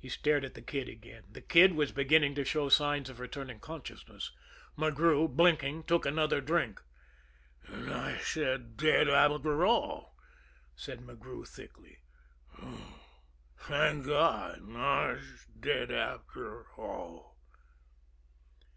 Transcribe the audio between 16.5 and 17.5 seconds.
all!"